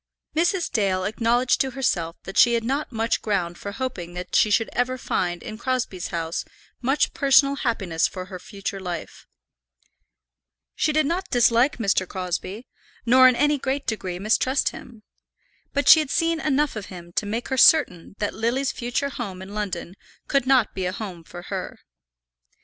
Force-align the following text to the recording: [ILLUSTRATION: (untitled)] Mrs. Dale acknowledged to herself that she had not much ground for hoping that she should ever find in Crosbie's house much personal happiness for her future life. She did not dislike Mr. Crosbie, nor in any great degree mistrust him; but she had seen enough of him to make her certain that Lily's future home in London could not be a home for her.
[ILLUSTRATION: 0.33 0.57
(untitled)] 0.57 0.63
Mrs. 0.63 0.71
Dale 0.73 1.03
acknowledged 1.03 1.61
to 1.61 1.69
herself 1.71 2.15
that 2.23 2.35
she 2.35 2.55
had 2.55 2.63
not 2.63 2.91
much 2.91 3.21
ground 3.21 3.59
for 3.59 3.71
hoping 3.73 4.15
that 4.15 4.35
she 4.35 4.49
should 4.49 4.71
ever 4.73 4.97
find 4.97 5.43
in 5.43 5.59
Crosbie's 5.59 6.07
house 6.07 6.43
much 6.81 7.13
personal 7.13 7.57
happiness 7.57 8.07
for 8.07 8.25
her 8.25 8.39
future 8.39 8.79
life. 8.79 9.27
She 10.73 10.91
did 10.91 11.05
not 11.05 11.29
dislike 11.29 11.77
Mr. 11.77 12.07
Crosbie, 12.07 12.65
nor 13.05 13.27
in 13.27 13.35
any 13.35 13.59
great 13.59 13.85
degree 13.85 14.17
mistrust 14.17 14.69
him; 14.69 15.03
but 15.71 15.87
she 15.87 15.99
had 15.99 16.09
seen 16.09 16.39
enough 16.39 16.75
of 16.75 16.87
him 16.87 17.13
to 17.17 17.27
make 17.27 17.49
her 17.49 17.57
certain 17.57 18.15
that 18.17 18.33
Lily's 18.33 18.71
future 18.71 19.09
home 19.09 19.39
in 19.39 19.53
London 19.53 19.93
could 20.27 20.47
not 20.47 20.73
be 20.73 20.87
a 20.87 20.91
home 20.91 21.23
for 21.23 21.43
her. 21.43 21.77